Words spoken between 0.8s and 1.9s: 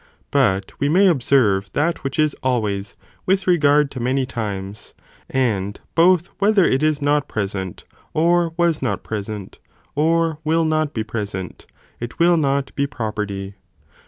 may observe